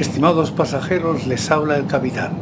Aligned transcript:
Estimados 0.00 0.50
pasajeros, 0.50 1.26
les 1.26 1.50
habla 1.50 1.76
el 1.76 1.86
capitán. 1.86 2.32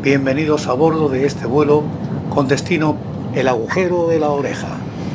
Bienvenidos 0.00 0.68
a 0.68 0.72
bordo 0.72 1.10
de 1.10 1.26
este 1.26 1.44
vuelo 1.44 1.82
con 2.30 2.48
destino 2.48 2.96
el 3.34 3.46
agujero 3.48 4.08
de 4.08 4.18
la 4.18 4.30
oreja. 4.30 4.68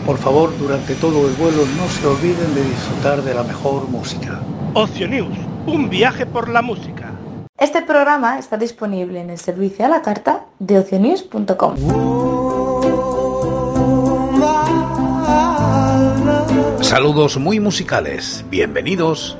Por 0.06 0.20
favor, 0.20 0.56
durante 0.60 0.94
todo 0.94 1.28
el 1.28 1.34
vuelo 1.34 1.64
no 1.78 1.90
se 1.90 2.06
olviden 2.06 2.54
de 2.54 2.64
disfrutar 2.64 3.24
de 3.24 3.34
la 3.34 3.42
mejor 3.42 3.90
música. 3.90 4.40
Ocio 4.76 5.08
News, 5.08 5.36
un 5.66 5.90
viaje 5.90 6.28
por 6.28 6.50
la 6.50 6.62
música. 6.62 7.10
Este 7.58 7.82
programa 7.82 8.38
está 8.38 8.56
disponible 8.56 9.20
en 9.20 9.32
el 9.32 9.40
servicio 9.40 9.84
a 9.84 9.90
la 9.90 10.04
carta 10.04 10.46
de 10.60 10.78
ocionews.com. 10.78 11.76
Saludos 16.82 17.38
muy 17.40 17.60
musicales, 17.60 18.46
bienvenidos. 18.52 19.40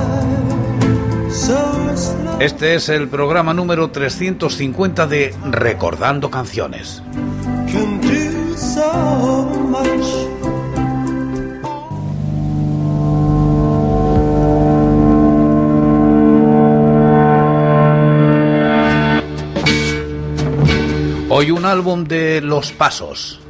Este 2.41 2.73
es 2.73 2.89
el 2.89 3.07
programa 3.07 3.53
número 3.53 3.91
350 3.91 5.05
de 5.05 5.31
Recordando 5.51 6.31
Canciones. 6.31 7.03
Hoy 21.29 21.51
un 21.51 21.65
álbum 21.65 22.05
de 22.05 22.41
Los 22.41 22.71
Pasos. 22.71 23.40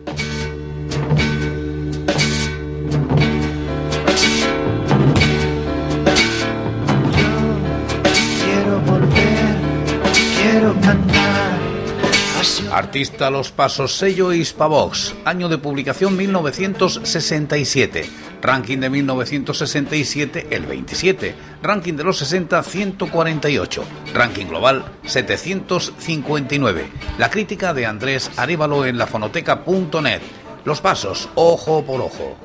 Artista 12.91 13.29
Los 13.29 13.53
Pasos, 13.53 13.95
sello 13.95 14.33
Hispavox, 14.33 15.15
año 15.23 15.47
de 15.47 15.57
publicación 15.57 16.17
1967, 16.17 18.03
ranking 18.41 18.79
de 18.79 18.89
1967 18.89 20.47
el 20.51 20.65
27, 20.65 21.33
ranking 21.63 21.93
de 21.93 22.03
los 22.03 22.17
60 22.17 22.61
148, 22.61 23.83
ranking 24.13 24.47
global 24.47 24.83
759. 25.05 26.89
La 27.17 27.29
crítica 27.29 27.73
de 27.73 27.85
Andrés 27.85 28.29
Arévalo 28.35 28.85
en 28.85 28.97
lafonoteca.net. 28.97 30.21
Los 30.65 30.81
Pasos, 30.81 31.29
ojo 31.35 31.85
por 31.85 32.01
ojo. 32.01 32.35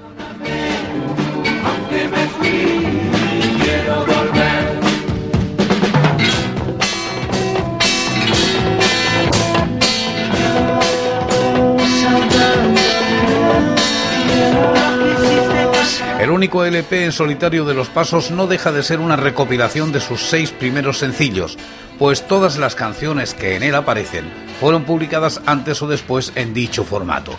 Único 16.37 16.67
LP 16.67 17.07
en 17.07 17.13
solitario 17.13 17.65
de 17.65 17.73
Los 17.73 17.89
Pasos 17.89 18.31
no 18.31 18.47
deja 18.47 18.71
de 18.71 18.83
ser 18.83 19.01
una 19.01 19.17
recopilación 19.17 19.91
de 19.91 20.01
sus 20.01 20.21
seis 20.21 20.51
primeros 20.51 20.99
sencillos, 20.99 21.57
pues 21.99 22.29
todas 22.29 22.59
las 22.59 22.75
canciones 22.75 23.33
que 23.33 23.57
en 23.57 23.63
él 23.63 23.75
aparecen 23.75 24.27
fueron 24.61 24.85
publicadas 24.85 25.41
antes 25.47 25.81
o 25.81 25.89
después 25.89 26.33
en 26.35 26.53
dicho 26.53 26.85
formato. 26.85 27.33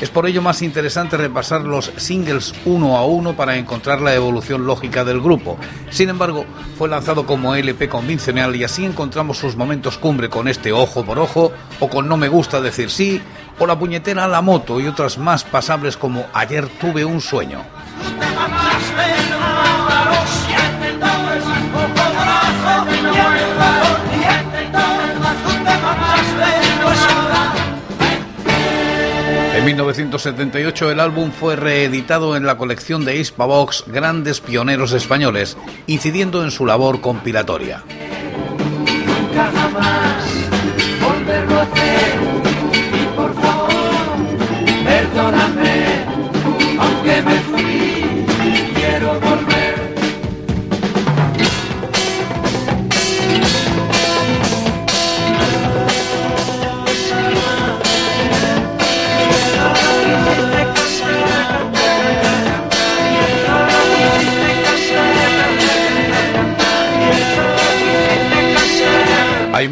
Es 0.00 0.10
por 0.10 0.26
ello 0.26 0.42
más 0.42 0.62
interesante 0.62 1.16
repasar 1.16 1.60
los 1.60 1.92
singles 1.96 2.52
uno 2.64 2.96
a 2.96 3.06
uno 3.06 3.36
para 3.36 3.56
encontrar 3.56 4.00
la 4.00 4.14
evolución 4.14 4.66
lógica 4.66 5.04
del 5.04 5.20
grupo. 5.20 5.56
Sin 5.90 6.08
embargo, 6.08 6.44
fue 6.76 6.88
lanzado 6.88 7.26
como 7.26 7.54
LP 7.54 7.88
convencional 7.88 8.56
y 8.56 8.64
así 8.64 8.84
encontramos 8.84 9.38
sus 9.38 9.54
momentos 9.54 9.96
cumbre 9.96 10.28
con 10.28 10.48
este 10.48 10.72
ojo 10.72 11.04
por 11.04 11.20
ojo 11.20 11.52
o 11.78 11.88
con 11.88 12.08
no 12.08 12.16
me 12.16 12.28
gusta 12.28 12.60
decir 12.60 12.90
sí 12.90 13.20
o 13.60 13.66
la 13.66 13.78
puñetera 13.78 14.26
la 14.26 14.40
moto 14.40 14.80
y 14.80 14.88
otras 14.88 15.18
más 15.18 15.44
pasables 15.44 15.96
como 15.96 16.26
ayer 16.32 16.66
tuve 16.80 17.04
un 17.04 17.20
sueño. 17.20 17.62
En 29.54 29.66
1978 29.66 30.90
el 30.90 31.00
álbum 31.00 31.30
fue 31.30 31.54
reeditado 31.54 32.34
en 32.34 32.46
la 32.46 32.56
colección 32.56 33.04
de 33.04 33.16
Hispavox 33.16 33.84
Grandes 33.88 34.40
Pioneros 34.40 34.92
Españoles, 34.92 35.58
incidiendo 35.86 36.42
en 36.42 36.50
su 36.50 36.64
labor 36.64 37.02
compilatoria. 37.02 37.84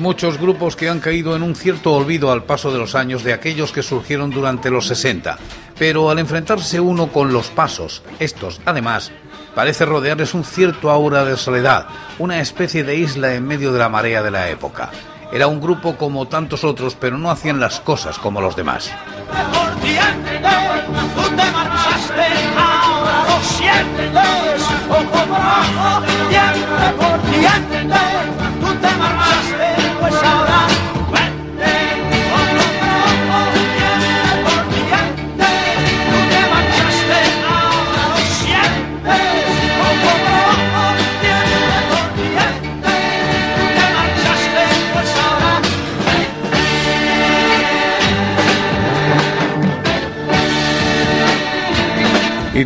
Muchos 0.09 0.41
grupos 0.41 0.75
que 0.75 0.89
han 0.89 1.01
caído 1.01 1.37
en 1.37 1.43
un 1.43 1.55
cierto 1.55 1.93
olvido 1.93 2.33
al 2.33 2.45
paso 2.45 2.73
de 2.73 2.79
los 2.79 2.95
años 2.95 3.25
de 3.25 3.35
aquellos 3.35 3.73
que 3.73 3.83
surgieron 3.83 4.31
durante 4.31 4.71
los 4.71 4.87
60, 4.87 5.37
pero 5.79 6.09
al 6.09 6.19
enfrentarse 6.19 6.81
uno 6.81 7.09
con 7.09 7.31
los 7.31 7.49
pasos, 7.49 8.03
estos, 8.19 8.59
además, 8.65 9.13
parece 9.55 9.85
rodearles 9.85 10.33
un 10.33 10.45
cierto 10.45 10.91
aura 10.91 11.27
de 11.27 11.37
soledad, 11.37 11.89
una 12.19 12.41
especie 12.41 12.85
de 12.85 12.97
isla 12.97 13.35
en 13.35 13.47
medio 13.47 13.71
de 13.71 13.81
la 13.81 13.91
marea 13.91 14.23
de 14.23 14.31
la 14.31 14.49
época. 14.49 14.91
Era 15.31 15.47
un 15.47 15.61
grupo 15.61 15.99
como 15.99 16.27
tantos 16.27 16.65
otros, 16.65 16.97
pero 16.99 17.19
no 17.19 17.31
hacían 17.31 17.61
las 17.61 17.79
cosas 17.79 18.19
como 18.19 18.41
los 18.41 18.57
demás. 18.57 18.91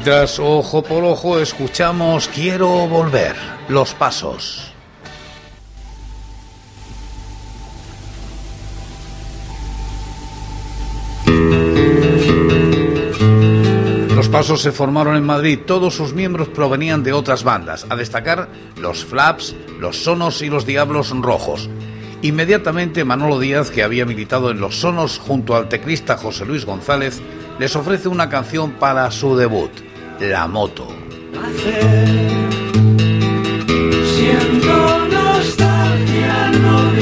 Tras 0.05 0.39
ojo 0.39 0.83
por 0.83 1.05
ojo 1.05 1.39
escuchamos 1.39 2.29
Quiero 2.29 2.69
volver, 2.89 3.37
los 3.69 3.95
pasos. 3.95 4.73
Los 14.15 14.29
pasos 14.29 14.61
se 14.61 14.73
formaron 14.73 15.17
en 15.17 15.25
Madrid, 15.25 15.61
todos 15.67 15.95
sus 15.95 16.15
miembros 16.15 16.49
provenían 16.49 17.03
de 17.03 17.13
otras 17.13 17.45
bandas, 17.45 17.87
a 17.89 17.97
destacar 17.97 18.49
los 18.77 19.05
Flaps, 19.05 19.55
los 19.79 20.03
Sonos 20.03 20.43
y 20.43 20.49
los 20.49 20.67
Diablos 20.67 21.11
Rojos. 21.11 21.69
Inmediatamente 22.23 23.05
Manolo 23.05 23.39
Díaz, 23.39 23.71
que 23.71 23.83
había 23.83 24.07
militado 24.07 24.51
en 24.51 24.61
los 24.61 24.81
Sonos 24.81 25.19
junto 25.19 25.57
al 25.57 25.69
teclista 25.69 26.17
José 26.17 26.45
Luis 26.45 26.65
González, 26.65 27.21
les 27.59 27.77
ofrece 27.77 28.09
una 28.09 28.29
canción 28.29 28.73
para 28.73 29.11
su 29.11 29.37
debut, 29.37 29.71
La 30.21 30.47
Moto. 30.47 30.87
Siento 34.15 35.07
nostalgia 35.09 36.51
no 36.51 36.93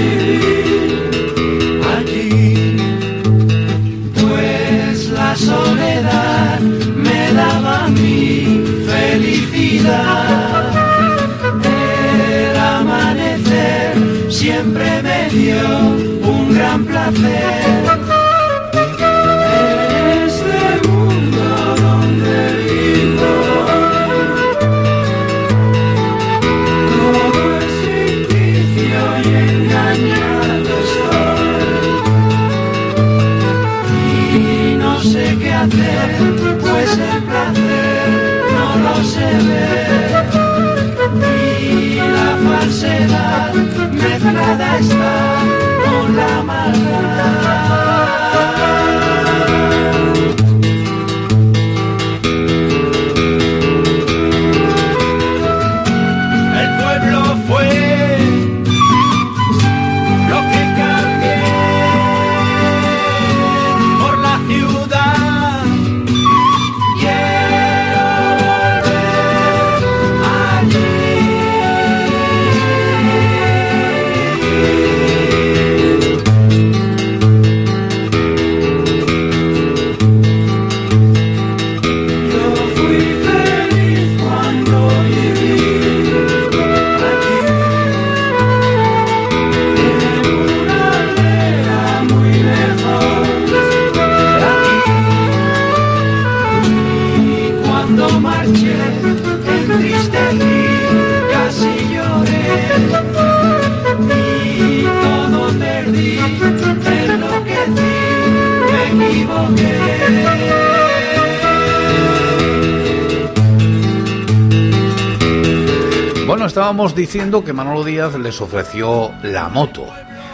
diciendo 117.00 117.42
que 117.42 117.54
Manolo 117.54 117.82
Díaz 117.82 118.14
les 118.18 118.42
ofreció 118.42 119.10
la 119.22 119.48
moto. 119.48 119.86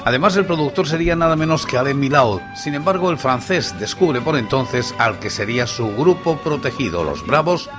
Además, 0.05 0.37
el 0.37 0.47
productor 0.47 0.89
sería 0.89 1.15
nada 1.15 1.37
menos 1.37 1.65
que 1.65 1.79
Alain 1.79 1.97
Milao. 1.97 2.43
Sin 2.57 2.75
embargo, 2.75 3.13
el 3.13 3.19
francés 3.19 3.73
descubre 3.79 4.21
por 4.21 4.37
entonces 4.37 4.93
al 4.99 5.21
que 5.21 5.31
sería 5.31 5.69
su 5.69 5.95
grupo 5.95 6.39
protegido, 6.39 7.05
los 7.05 7.25
Bravos, 7.25 7.71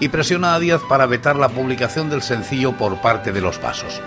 y 0.00 0.08
presiona 0.08 0.54
a 0.54 0.58
Díaz 0.58 0.80
para 0.88 1.04
vetar 1.04 1.36
la 1.36 1.50
publicación 1.50 2.08
del 2.08 2.22
sencillo 2.22 2.72
por 2.72 3.02
parte 3.02 3.30
de 3.30 3.42
los 3.42 3.58
Pasos. 3.58 4.00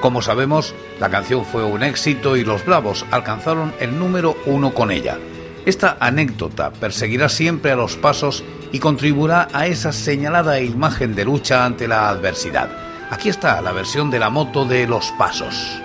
Como 0.00 0.20
sabemos, 0.20 0.74
la 0.98 1.08
canción 1.08 1.44
fue 1.44 1.62
un 1.62 1.84
éxito 1.84 2.36
y 2.36 2.42
los 2.42 2.66
Bravos 2.66 3.06
alcanzaron 3.12 3.72
el 3.78 3.96
número 3.96 4.36
uno 4.46 4.74
con 4.74 4.90
ella. 4.90 5.16
Esta 5.64 5.96
anécdota 6.00 6.72
perseguirá 6.72 7.28
siempre 7.28 7.70
a 7.70 7.76
los 7.76 7.94
Pasos 7.94 8.42
y 8.72 8.80
contribuirá 8.80 9.46
a 9.52 9.68
esa 9.68 9.92
señalada 9.92 10.60
imagen 10.60 11.14
de 11.14 11.24
lucha 11.24 11.64
ante 11.64 11.86
la 11.86 12.08
adversidad. 12.08 12.89
Aquí 13.10 13.28
está 13.28 13.60
la 13.60 13.72
versión 13.72 14.08
de 14.08 14.20
la 14.20 14.30
moto 14.30 14.64
de 14.64 14.86
Los 14.86 15.10
Pasos. 15.18 15.82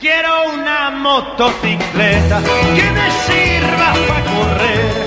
Quiero 0.00 0.52
una 0.54 0.90
motocicleta 0.90 2.40
que 2.76 2.90
me 2.92 3.10
sirva 3.26 3.92
para 4.06 4.24
correr 4.24 5.05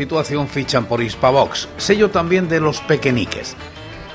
situación, 0.00 0.48
fichan 0.48 0.86
por 0.86 1.02
Hispavox, 1.02 1.68
sello 1.76 2.08
también 2.08 2.48
de 2.48 2.58
los 2.58 2.80
pequeñiques. 2.80 3.54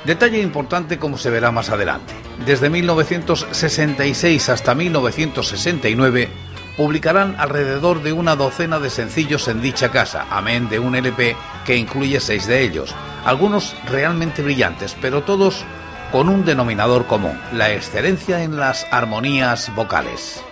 Detalle 0.03 0.41
importante 0.41 0.97
como 0.97 1.15
se 1.15 1.29
verá 1.29 1.51
más 1.51 1.69
adelante. 1.69 2.15
Desde 2.43 2.71
1966 2.71 4.49
hasta 4.49 4.73
1969 4.73 6.27
publicarán 6.75 7.35
alrededor 7.37 8.01
de 8.01 8.13
una 8.13 8.35
docena 8.35 8.79
de 8.79 8.89
sencillos 8.89 9.47
en 9.47 9.61
dicha 9.61 9.91
casa, 9.91 10.25
amén 10.31 10.69
de 10.69 10.79
un 10.79 10.95
LP 10.95 11.35
que 11.65 11.77
incluye 11.77 12.19
seis 12.19 12.47
de 12.47 12.63
ellos, 12.63 12.95
algunos 13.23 13.75
realmente 13.87 14.41
brillantes, 14.41 14.97
pero 14.99 15.21
todos 15.21 15.63
con 16.11 16.29
un 16.29 16.45
denominador 16.45 17.05
común, 17.05 17.39
la 17.53 17.71
excelencia 17.71 18.41
en 18.41 18.57
las 18.57 18.87
armonías 18.89 19.71
vocales. 19.75 20.43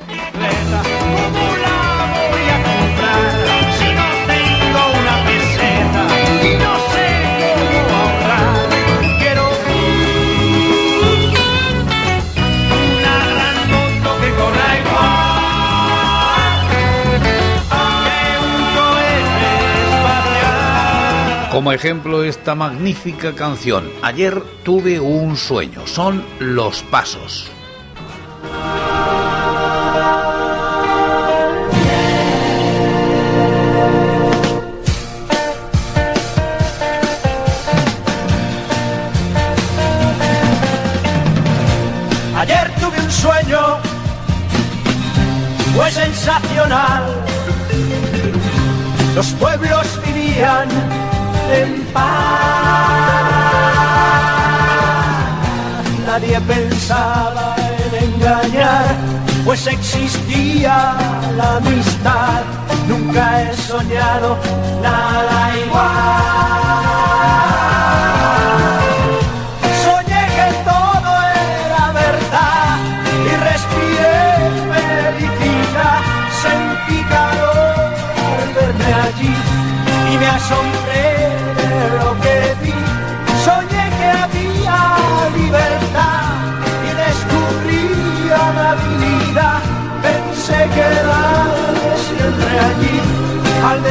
Como 21.53 21.72
ejemplo 21.72 22.24
esta 22.24 22.55
magnífica 22.55 23.36
canción, 23.36 23.88
Ayer 24.01 24.41
tuve 24.63 25.00
un 25.00 25.38
sueño, 25.38 25.86
son 25.86 26.25
Los 26.39 26.81
Pasos. 26.81 27.51
Ayer 42.36 42.72
tuve 42.81 43.00
un 43.00 43.12
sueño, 43.12 43.77
fue 45.75 45.91
sensacional. 45.91 47.03
Los 49.13 49.27
pueblos 49.33 50.00
vivían 50.03 51.12
en 51.52 51.84
paz. 51.94 52.04
Nadie 56.06 56.40
pensaba 56.42 57.56
en 57.58 58.14
engañar, 58.14 58.96
pues 59.46 59.68
existía 59.68 60.96
la 61.38 61.58
amistad. 61.58 62.44
Nunca 62.88 63.42
he 63.42 63.56
soñado 63.56 64.38
nada 64.82 65.58
igual. 65.66 66.93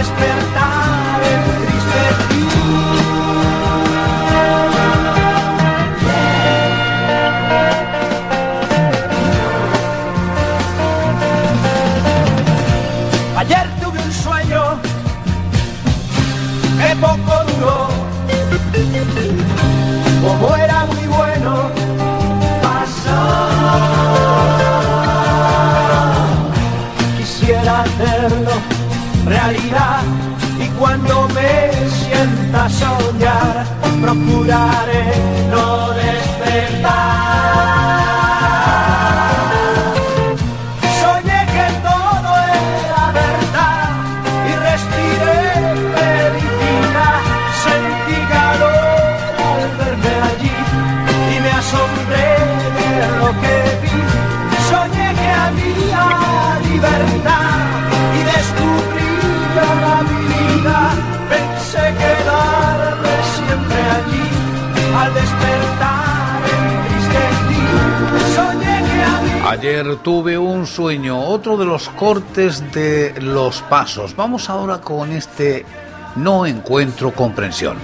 Despertar 0.03 0.92
Ayer 69.63 69.95
tuve 69.99 70.37
un 70.37 70.67
sueño, 70.67 71.21
otro 71.21 71.57
de 71.57 71.65
los 71.65 71.89
cortes 71.91 72.73
de 72.73 73.15
los 73.21 73.63
pasos. 73.63 74.17
Vamos 74.17 74.51
ahora 74.51 74.81
con 74.81 75.13
este 75.13 75.65
no 76.17 76.47
encuentro 76.47 77.13
comprensión. 77.13 77.77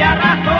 En 0.00 0.57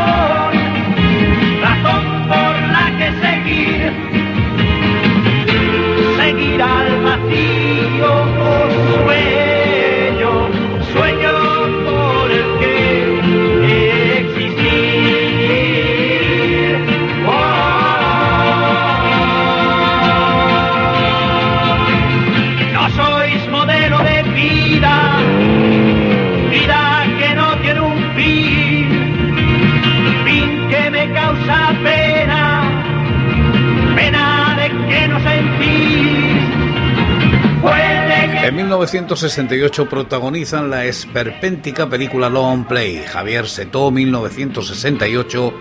1968 38.78 39.88
protagonizan 39.88 40.70
la 40.70 40.84
esperpéntica 40.84 41.88
película 41.88 42.28
Long 42.28 42.64
Play, 42.64 43.02
Javier 43.02 43.48
Setó 43.48 43.90
1968, 43.90 45.52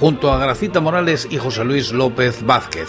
junto 0.00 0.32
a 0.32 0.38
Gracita 0.38 0.80
Morales 0.80 1.28
y 1.30 1.36
José 1.36 1.64
Luis 1.64 1.92
López 1.92 2.42
Vázquez, 2.42 2.88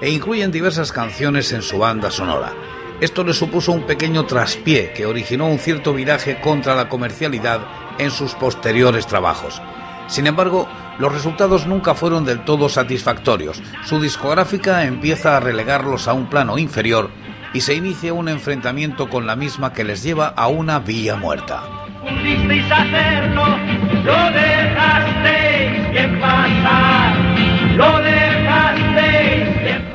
e 0.00 0.10
incluyen 0.10 0.52
diversas 0.52 0.92
canciones 0.92 1.52
en 1.52 1.62
su 1.62 1.78
banda 1.78 2.12
sonora. 2.12 2.52
Esto 3.00 3.24
le 3.24 3.34
supuso 3.34 3.72
un 3.72 3.86
pequeño 3.86 4.24
traspié 4.24 4.92
que 4.92 5.04
originó 5.04 5.48
un 5.48 5.58
cierto 5.58 5.92
viraje 5.92 6.40
contra 6.40 6.76
la 6.76 6.88
comercialidad 6.88 7.66
en 7.98 8.12
sus 8.12 8.34
posteriores 8.34 9.08
trabajos. 9.08 9.60
Sin 10.06 10.28
embargo, 10.28 10.68
los 11.00 11.12
resultados 11.12 11.66
nunca 11.66 11.94
fueron 11.94 12.24
del 12.24 12.44
todo 12.44 12.68
satisfactorios. 12.68 13.60
Su 13.84 14.00
discográfica 14.00 14.84
empieza 14.84 15.36
a 15.36 15.40
relegarlos 15.40 16.06
a 16.06 16.12
un 16.12 16.30
plano 16.30 16.56
inferior 16.56 17.10
y 17.54 17.60
se 17.60 17.74
inicia 17.74 18.12
un 18.12 18.28
enfrentamiento 18.28 19.08
con 19.08 19.26
la 19.26 19.36
misma 19.36 19.72
que 19.72 19.84
les 19.84 20.02
lleva 20.02 20.26
a 20.26 20.48
una 20.48 20.80
vía 20.80 21.16
muerta. 21.16 21.62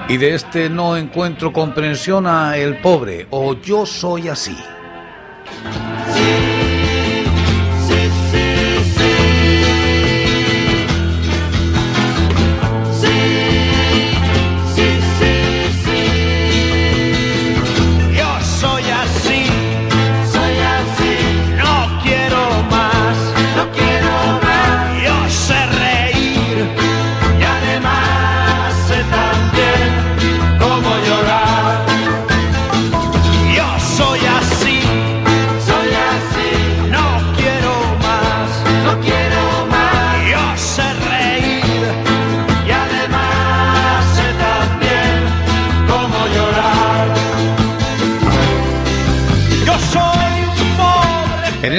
Y 0.08 0.18
de 0.18 0.34
este 0.34 0.70
no 0.70 0.98
encuentro 0.98 1.54
comprensión 1.54 2.26
a 2.26 2.58
el 2.58 2.78
pobre 2.78 3.28
o 3.30 3.54
yo 3.62 3.86
soy 3.86 4.30
así. 4.30 4.58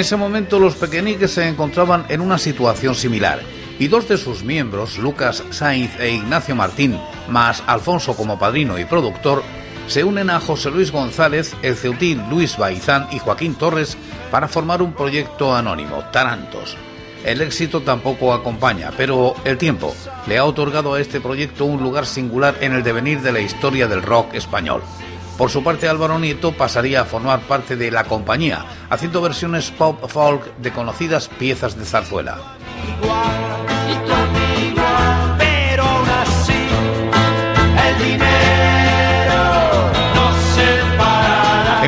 Ese 0.01 0.17
momento 0.17 0.57
los 0.57 0.73
pequeñiques 0.75 1.31
se 1.31 1.47
encontraban 1.47 2.05
en 2.09 2.21
una 2.21 2.39
situación 2.39 2.95
similar 2.95 3.39
y 3.77 3.87
dos 3.87 4.07
de 4.07 4.17
sus 4.17 4.43
miembros, 4.43 4.97
Lucas 4.97 5.43
Sainz 5.51 5.99
e 5.99 6.11
Ignacio 6.11 6.55
Martín, 6.55 6.99
más 7.29 7.63
Alfonso 7.67 8.15
como 8.15 8.39
padrino 8.39 8.79
y 8.79 8.85
productor, 8.85 9.43
se 9.85 10.03
unen 10.03 10.31
a 10.31 10.39
José 10.39 10.71
Luis 10.71 10.91
González, 10.91 11.55
el 11.61 11.75
ceutín 11.75 12.29
Luis 12.31 12.57
Baizán 12.57 13.09
y 13.11 13.19
Joaquín 13.19 13.53
Torres 13.53 13.95
para 14.31 14.47
formar 14.47 14.81
un 14.81 14.93
proyecto 14.93 15.55
anónimo, 15.55 16.03
Tarantos. 16.11 16.75
El 17.23 17.41
éxito 17.41 17.81
tampoco 17.81 18.33
acompaña, 18.33 18.91
pero 18.97 19.35
el 19.45 19.59
tiempo 19.59 19.95
le 20.27 20.39
ha 20.39 20.45
otorgado 20.45 20.95
a 20.95 20.99
este 20.99 21.21
proyecto 21.21 21.65
un 21.65 21.83
lugar 21.83 22.07
singular 22.07 22.55
en 22.61 22.73
el 22.73 22.81
devenir 22.81 23.21
de 23.21 23.31
la 23.31 23.41
historia 23.41 23.87
del 23.87 24.01
rock 24.01 24.33
español. 24.33 24.81
Por 25.37 25.49
su 25.49 25.63
parte, 25.63 25.87
Álvaro 25.87 26.19
Nieto 26.19 26.51
pasaría 26.51 27.01
a 27.01 27.05
formar 27.05 27.41
parte 27.41 27.75
de 27.75 27.91
la 27.91 28.03
compañía, 28.03 28.65
haciendo 28.89 29.21
versiones 29.21 29.71
pop 29.71 30.07
folk 30.07 30.55
de 30.57 30.71
conocidas 30.71 31.27
piezas 31.27 31.77
de 31.77 31.85
zarzuela. 31.85 32.37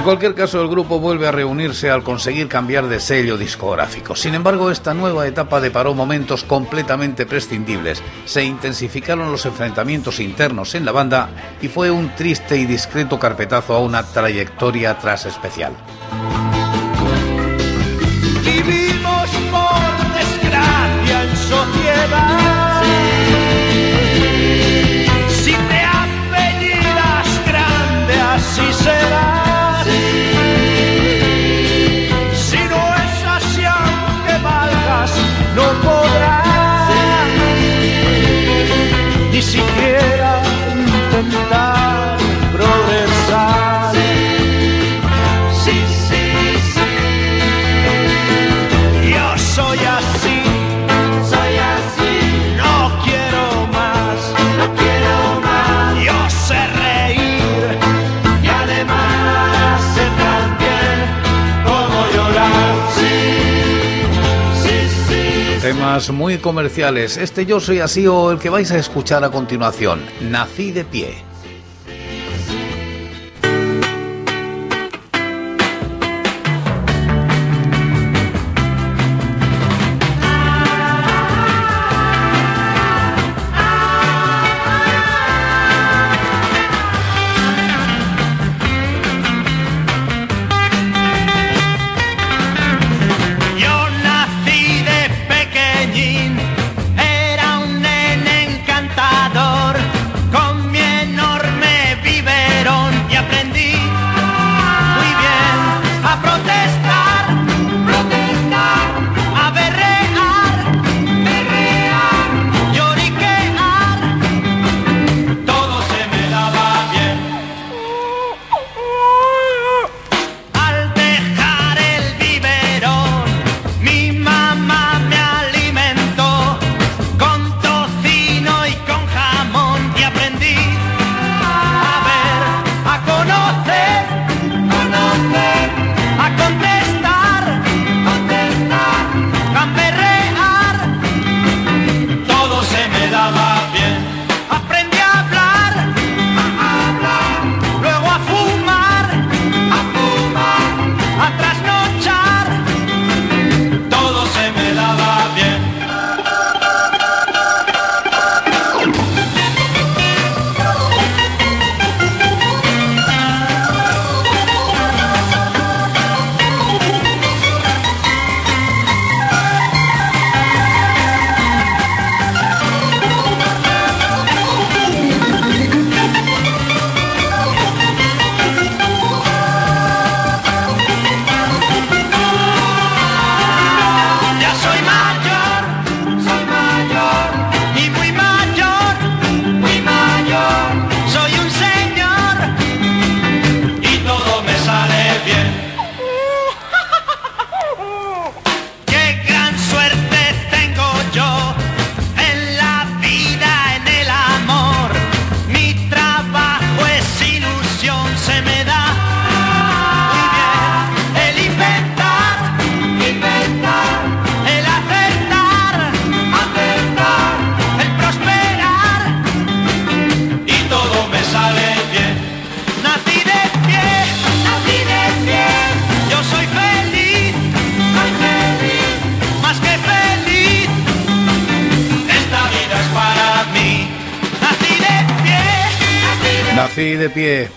En 0.04 0.08
cualquier 0.08 0.36
caso, 0.36 0.62
el 0.62 0.68
grupo 0.68 1.00
vuelve 1.00 1.30
a 1.30 1.32
reunirse 1.32 1.90
al 1.90 2.04
conseguir 2.04 2.50
cambiar 2.50 2.90
de 2.90 3.00
sello 3.00 3.38
discográfico. 3.38 4.18
Sin 4.18 4.36
embargo, 4.36 4.70
esta 4.70 4.94
nueva 4.94 5.26
etapa 5.28 5.62
deparó 5.62 5.94
momentos 5.94 6.44
completamente 6.44 7.26
prescindibles. 7.26 8.04
Se 8.26 8.44
intensificaron 8.44 9.32
los 9.32 9.46
enfrentamientos 9.46 10.20
internos 10.20 10.76
en 10.76 10.84
la 10.84 10.92
banda 10.92 11.30
y 11.62 11.70
fue 11.70 11.90
un 11.90 12.14
triste 12.18 12.58
y 12.58 12.66
discreto 12.66 13.18
carpetazo 13.18 13.76
a 13.76 13.80
una 13.80 14.04
trayectoria 14.04 15.00
tras 15.00 15.26
especial. 15.26 15.72
Temas 65.64 66.12
muy 66.12 66.40
comerciales. 66.40 67.16
Este 67.16 67.46
Yo 67.46 67.62
Soy 67.62 67.80
Así 67.80 68.06
o 68.06 68.32
el 68.32 68.38
que 68.38 68.50
vais 68.50 68.70
a 68.72 68.78
escuchar 68.78 69.24
a 69.24 69.30
continuación. 69.30 70.02
Nací 70.20 70.74
de 70.74 70.84
pie. 70.84 71.33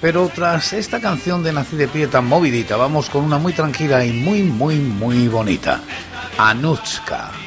Pero 0.01 0.31
tras 0.35 0.73
esta 0.73 1.01
canción 1.01 1.43
de 1.43 1.53
Nací 1.53 1.77
de 1.77 1.89
pie 1.89 2.07
tan 2.07 2.27
movidita, 2.27 2.77
vamos 2.77 3.09
con 3.09 3.25
una 3.25 3.39
muy 3.39 3.53
tranquila 3.53 4.05
y 4.05 4.13
muy, 4.13 4.43
muy, 4.43 4.77
muy 4.77 5.29
bonita. 5.29 5.81
Anushka. 6.39 7.46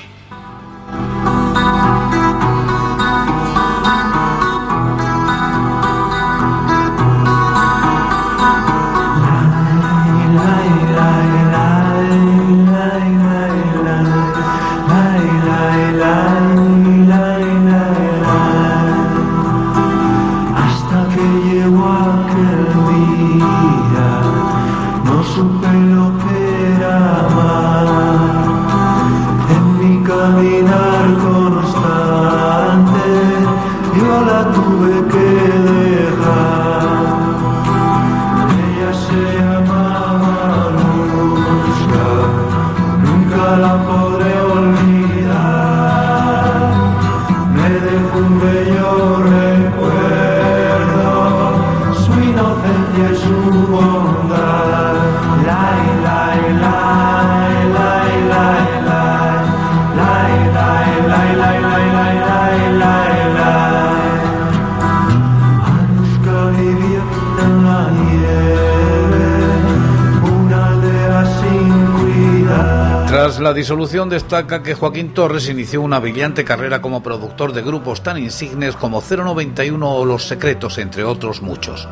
La 73.50 73.56
disolución 73.56 74.10
destaca 74.10 74.62
que 74.62 74.76
Joaquín 74.76 75.12
Torres 75.12 75.50
inició 75.50 75.82
una 75.82 75.98
brillante 75.98 76.46
carrera 76.46 76.84
como 76.84 77.02
productor 77.02 77.52
de 77.52 77.64
grupos 77.64 78.04
tan 78.04 78.20
insignes 78.20 78.76
como 78.76 79.02
091 79.02 79.92
o 79.92 80.06
Los 80.06 80.28
Secretos, 80.28 80.78
entre 80.78 81.04
otros 81.04 81.42
muchos. 81.42 81.88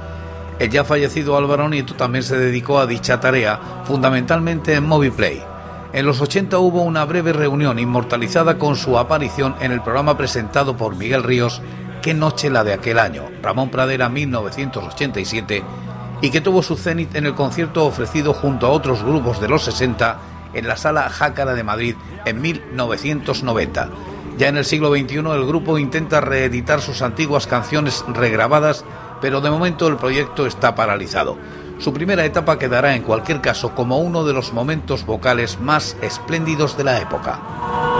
El 0.59 0.69
ya 0.69 0.83
fallecido 0.83 1.35
Álvaro 1.35 1.67
Nieto 1.67 1.95
también 1.95 2.21
se 2.21 2.37
dedicó 2.37 2.77
a 2.77 2.85
dicha 2.85 3.19
tarea, 3.19 3.59
fundamentalmente 3.85 4.75
en 4.75 4.85
Moviplay. 4.85 5.43
En 5.93 6.05
los 6.05 6.21
80 6.21 6.59
hubo 6.59 6.83
una 6.83 7.05
breve 7.05 7.33
reunión 7.33 7.79
inmortalizada 7.79 8.59
con 8.59 8.75
su 8.75 8.99
aparición 8.99 9.55
en 9.59 9.71
el 9.71 9.81
programa 9.81 10.15
presentado 10.15 10.77
por 10.77 10.95
Miguel 10.95 11.23
Ríos, 11.23 11.63
Qué 12.03 12.13
noche 12.13 12.51
la 12.51 12.63
de 12.63 12.73
aquel 12.73 12.99
año, 12.99 13.23
Ramón 13.41 13.71
Pradera 13.71 14.09
1987, 14.09 15.63
y 16.21 16.29
que 16.29 16.39
tuvo 16.39 16.61
su 16.61 16.77
cenit 16.77 17.15
en 17.15 17.25
el 17.25 17.33
concierto 17.33 17.83
ofrecido 17.83 18.35
junto 18.35 18.67
a 18.67 18.69
otros 18.69 19.01
grupos 19.01 19.41
de 19.41 19.49
los 19.49 19.63
60 19.63 20.36
en 20.53 20.67
la 20.67 20.77
Sala 20.77 21.09
Jácara 21.09 21.53
de 21.53 21.63
Madrid 21.63 21.95
en 22.25 22.41
1990. 22.41 23.89
Ya 24.37 24.49
en 24.49 24.57
el 24.57 24.65
siglo 24.65 24.91
XXI 24.91 25.17
el 25.17 25.45
grupo 25.45 25.77
intenta 25.77 26.21
reeditar 26.21 26.81
sus 26.81 27.01
antiguas 27.01 27.47
canciones 27.47 28.05
regrabadas, 28.07 28.85
pero 29.19 29.41
de 29.41 29.49
momento 29.49 29.87
el 29.87 29.97
proyecto 29.97 30.45
está 30.45 30.75
paralizado. 30.75 31.37
Su 31.79 31.93
primera 31.93 32.25
etapa 32.25 32.59
quedará 32.59 32.95
en 32.95 33.03
cualquier 33.03 33.41
caso 33.41 33.75
como 33.75 33.99
uno 33.99 34.25
de 34.25 34.33
los 34.33 34.53
momentos 34.53 35.05
vocales 35.05 35.59
más 35.59 35.95
espléndidos 36.01 36.77
de 36.77 36.83
la 36.83 36.99
época. 36.99 37.96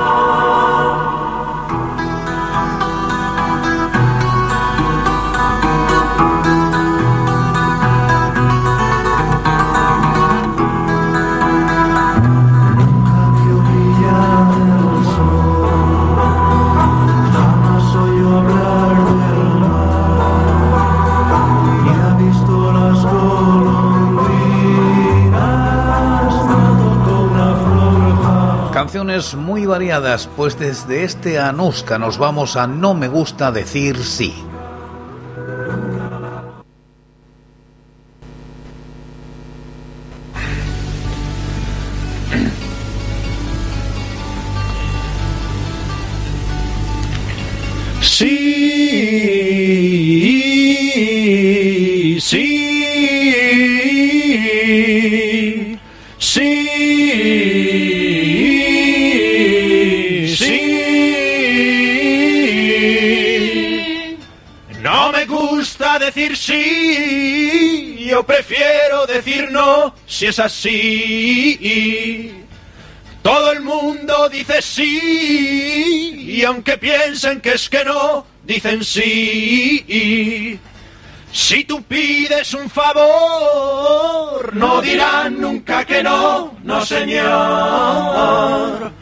Muy 29.36 29.66
variadas, 29.66 30.30
pues 30.38 30.60
desde 30.60 31.04
este 31.04 31.40
Anuska 31.40 31.98
nos 31.98 32.20
vamos 32.20 32.56
a 32.56 32.68
No 32.68 32.94
me 32.94 33.08
gusta 33.08 33.52
decir. 33.52 33.98
Sí, 34.04 34.47
decir 66.08 66.38
sí, 66.38 68.08
yo 68.10 68.26
prefiero 68.26 69.06
decir 69.06 69.52
no 69.52 69.94
si 70.06 70.28
es 70.28 70.40
así. 70.40 72.34
Todo 73.22 73.52
el 73.52 73.62
mundo 73.62 74.30
dice 74.30 74.62
sí, 74.62 76.36
y 76.38 76.44
aunque 76.44 76.78
piensen 76.78 77.42
que 77.42 77.54
es 77.54 77.70
que 77.70 77.84
no, 77.84 78.26
dicen 78.44 78.86
sí. 78.86 80.58
Si 81.34 81.64
tú 81.66 81.84
pides 81.84 82.54
un 82.54 82.70
favor, 82.70 84.56
no 84.56 84.82
dirán 84.82 85.42
nunca 85.42 85.84
que 85.84 86.02
no, 86.02 86.58
no 86.64 86.86
señor. 86.86 88.94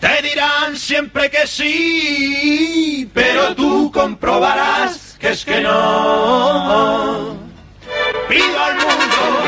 Te 0.00 0.20
dirán 0.20 0.76
siempre 0.76 1.30
que 1.30 1.46
sí, 1.46 3.10
pero 3.14 3.54
tú 3.54 3.90
comprobarás 3.90 5.05
es 5.30 5.44
que 5.44 5.60
no. 5.60 7.36
Pido 8.28 8.64
al 8.64 8.74
mundo, 8.74 9.45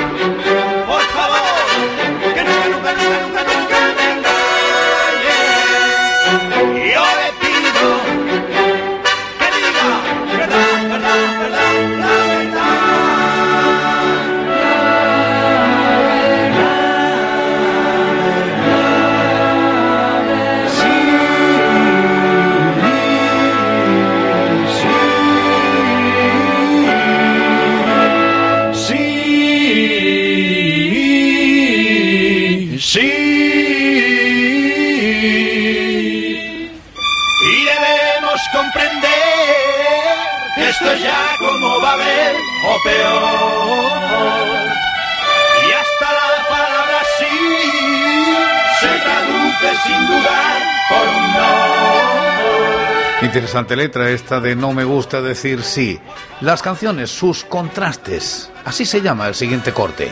Interesante 53.29 53.77
letra 53.77 54.09
esta 54.09 54.41
de 54.41 54.57
No 54.57 54.73
me 54.73 54.85
gusta 54.85 55.21
decir 55.21 55.62
sí. 55.62 56.01
Las 56.41 56.62
canciones, 56.62 57.11
sus 57.11 57.45
contrastes. 57.45 58.51
Así 58.64 58.87
se 58.87 59.03
llama 59.03 59.29
el 59.29 59.35
siguiente 59.35 59.71
corte. 59.75 60.11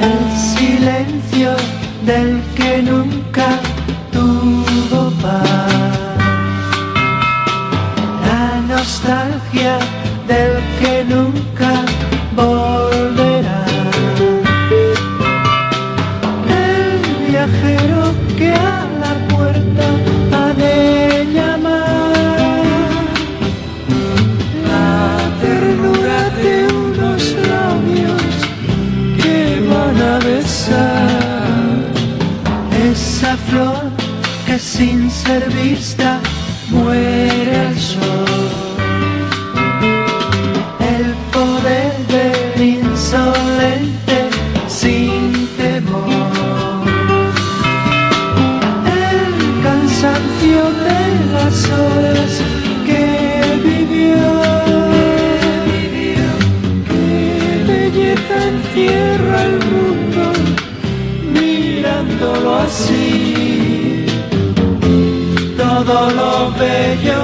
El 0.00 0.38
silencio 0.38 1.54
del 2.06 2.42
que 2.56 2.82
nunca 2.82 3.60
La 8.26 8.60
nostalgia 8.66 9.78
del 10.26 10.52
que 10.80 11.04
nunca 11.04 11.72
volverá. 12.34 13.64
El 16.48 17.30
viajero 17.30 18.14
que 18.38 18.50
a 18.54 18.86
la 19.02 19.14
puerta 19.28 19.86
ha 20.32 20.54
de 20.54 21.26
llamar. 21.34 22.62
La 24.70 25.18
ternura 25.42 26.30
de 26.42 26.54
unos 26.72 27.22
labios 27.52 28.32
que 29.22 29.68
van 29.68 29.98
a 30.00 30.18
besar 30.24 31.10
esa 32.90 33.36
flor 33.36 33.90
que 34.46 34.58
sin 34.58 35.09
reservista 35.30 36.20
muere 36.70 37.68
el 37.68 37.78
sol. 37.78 38.48
El 40.96 41.14
poder 41.32 41.94
del 42.08 42.62
insolente 42.78 44.18
sin 44.66 45.46
temor. 45.56 46.84
El 49.02 49.62
cansancio 49.62 50.62
de 50.86 51.00
las 51.34 51.56
horas 51.78 52.32
que 52.86 53.04
vivió. 53.68 54.30
Qué 56.88 57.64
belleza 57.68 58.36
encierra 58.52 59.44
el 59.44 59.58
mundo 59.72 60.22
mirándolo 61.32 62.56
así 62.56 63.49
la 65.94 66.50
bello 66.58 67.20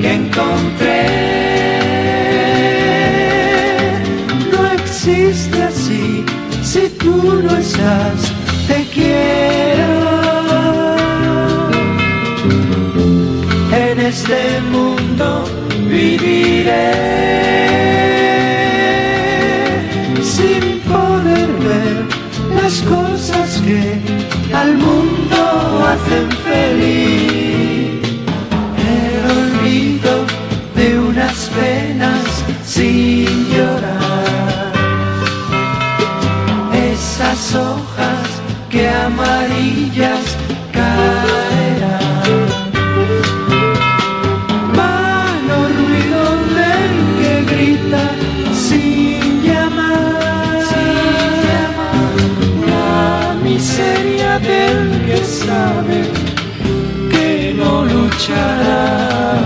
que 0.00 0.12
encontré. 0.20 1.02
No 4.52 4.60
existe 4.72 5.62
así 5.62 6.24
si 6.62 6.88
tú 7.02 7.42
no 7.44 7.56
estás, 7.56 8.18
te 8.68 8.78
quiero. 8.94 10.00
En 13.84 14.00
este 14.00 14.60
mundo 14.74 15.44
viviré 15.88 16.92
sin 20.22 20.62
poder 20.92 21.48
ver 21.68 21.98
las 22.58 22.74
cosas 22.94 23.48
que 23.66 23.82
al 24.54 24.76
mundo 24.78 25.38
hacen 25.90 26.28
feliz. 26.48 27.25
Del 54.56 55.06
que 55.06 55.18
sabe 55.24 56.00
que 57.10 57.54
no 57.56 57.84
luchará. 57.84 59.36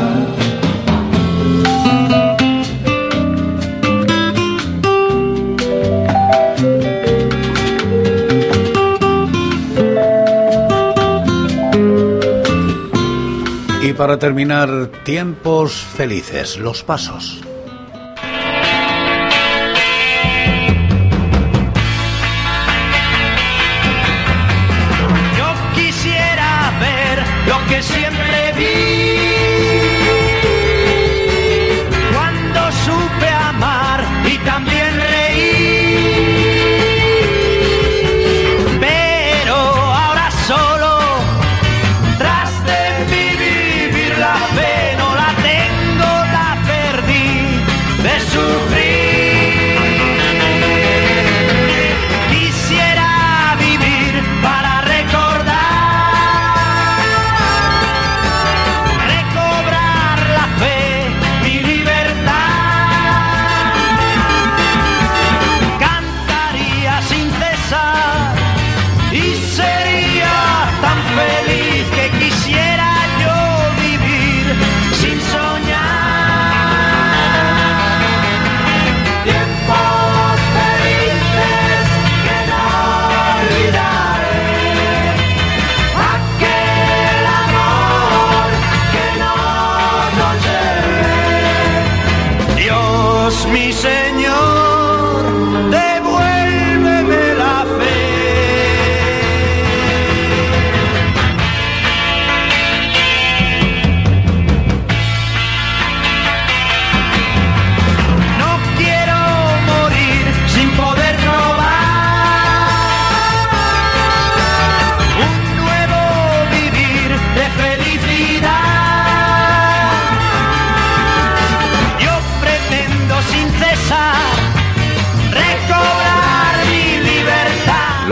Y 13.82 13.92
para 13.94 14.18
terminar, 14.18 14.90
tiempos 15.04 15.72
felices, 15.72 16.58
los 16.58 16.84
pasos. 16.84 17.49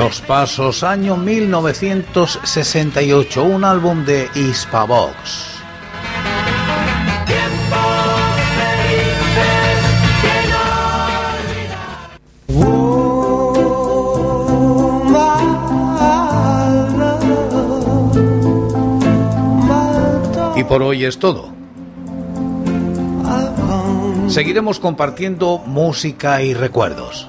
Los 0.08 0.22
Pasos, 0.22 0.82
año 0.84 1.18
1968, 1.18 3.44
un 3.44 3.62
álbum 3.62 4.06
de 4.06 4.26
Hispavox. 4.34 5.58
Y 20.56 20.64
por 20.64 20.82
hoy 20.82 21.04
es 21.04 21.18
todo. 21.18 21.50
Seguiremos 24.28 24.80
compartiendo 24.80 25.58
música 25.66 26.40
y 26.40 26.54
recuerdos. 26.54 27.28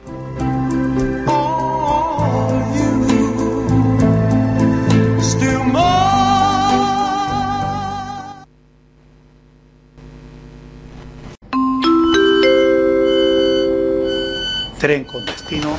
Tren 14.81 15.03
con 15.03 15.23
destino 15.27 15.77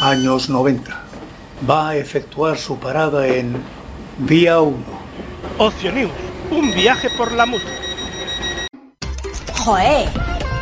años 0.00 0.48
90. 0.48 1.02
Va 1.68 1.88
a 1.88 1.96
efectuar 1.96 2.56
su 2.56 2.78
parada 2.78 3.26
en 3.26 3.60
Vía 4.18 4.60
1. 4.60 4.76
Ocio 5.58 5.90
News, 5.90 6.12
un 6.52 6.72
viaje 6.72 7.08
por 7.18 7.32
la 7.32 7.44
música. 7.44 7.72
¡Joé! 9.64 10.08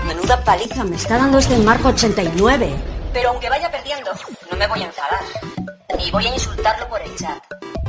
Menuda 0.07 0.43
paliza 0.43 0.83
me 0.85 0.97
está 0.97 1.19
dando 1.19 1.37
este 1.37 1.59
marco 1.59 1.89
89. 1.89 2.75
Pero 3.13 3.29
aunque 3.29 3.51
vaya 3.51 3.71
perdiendo, 3.71 4.13
no 4.51 4.57
me 4.57 4.67
voy 4.67 4.81
a 4.81 4.87
enfadar. 4.87 5.21
Ni 5.99 6.11
voy 6.11 6.27
a 6.27 6.33
insultarlo 6.33 6.89
por 6.89 7.03
el 7.03 7.15
chat. 7.17 7.45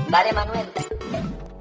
¿Vale, 0.10 0.34
Manuel? 0.34 0.70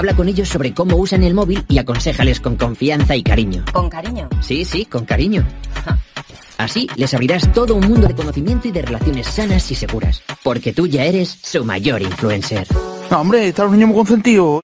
Habla 0.00 0.16
con 0.16 0.28
ellos 0.30 0.48
sobre 0.48 0.72
cómo 0.72 0.96
usan 0.96 1.22
el 1.24 1.34
móvil 1.34 1.62
y 1.68 1.76
aconséjales 1.76 2.40
con 2.40 2.56
confianza 2.56 3.14
y 3.16 3.22
cariño. 3.22 3.66
Con 3.70 3.90
cariño. 3.90 4.30
Sí, 4.40 4.64
sí, 4.64 4.86
con 4.86 5.04
cariño. 5.04 5.46
Así 6.56 6.88
les 6.96 7.12
abrirás 7.12 7.52
todo 7.52 7.74
un 7.74 7.86
mundo 7.86 8.08
de 8.08 8.14
conocimiento 8.14 8.66
y 8.66 8.70
de 8.70 8.80
relaciones 8.80 9.26
sanas 9.26 9.70
y 9.70 9.74
seguras. 9.74 10.22
Porque 10.42 10.72
tú 10.72 10.86
ya 10.86 11.04
eres 11.04 11.38
su 11.42 11.66
mayor 11.66 12.00
influencer. 12.00 12.66
No, 13.10 13.20
hombre, 13.20 13.48
están 13.48 13.66
los 13.66 13.74
niños 13.74 13.88
muy 13.88 13.98
consentidos. 13.98 14.62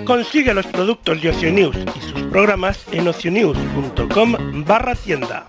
Consigue 0.05 0.53
los 0.55 0.67
productos 0.67 1.23
de 1.23 1.31
Ocionews 1.31 1.77
y 1.77 2.01
sus 2.01 2.23
programas 2.25 2.85
en 2.91 3.09
ocionews.com 3.09 4.65
barra 4.65 4.95
tienda. 4.95 5.47